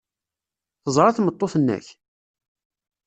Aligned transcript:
Teẓra 0.83 1.11
tmeṭṭut-nnek? 1.15 1.85